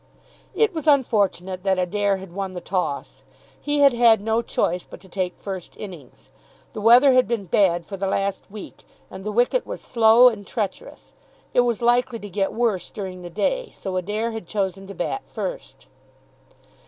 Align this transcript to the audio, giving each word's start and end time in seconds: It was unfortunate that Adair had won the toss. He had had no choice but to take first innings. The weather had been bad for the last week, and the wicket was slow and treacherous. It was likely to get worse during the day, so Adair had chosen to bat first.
It 0.55 0.73
was 0.73 0.87
unfortunate 0.87 1.61
that 1.61 1.77
Adair 1.77 2.17
had 2.17 2.33
won 2.33 2.53
the 2.55 2.59
toss. 2.59 3.21
He 3.61 3.81
had 3.81 3.93
had 3.93 4.19
no 4.19 4.41
choice 4.41 4.83
but 4.83 4.99
to 5.01 5.07
take 5.07 5.37
first 5.37 5.77
innings. 5.77 6.31
The 6.73 6.81
weather 6.81 7.13
had 7.13 7.27
been 7.27 7.45
bad 7.45 7.85
for 7.85 7.97
the 7.97 8.07
last 8.07 8.49
week, 8.49 8.83
and 9.11 9.23
the 9.23 9.31
wicket 9.31 9.63
was 9.63 9.79
slow 9.79 10.27
and 10.27 10.47
treacherous. 10.47 11.13
It 11.53 11.59
was 11.61 11.83
likely 11.83 12.17
to 12.17 12.29
get 12.31 12.51
worse 12.51 12.89
during 12.89 13.21
the 13.21 13.29
day, 13.29 13.69
so 13.75 13.95
Adair 13.95 14.31
had 14.31 14.47
chosen 14.47 14.87
to 14.87 14.95
bat 14.95 15.21
first. 15.27 15.85